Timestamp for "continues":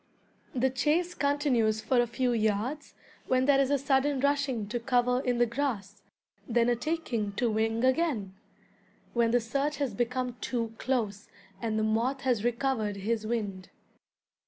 1.13-1.79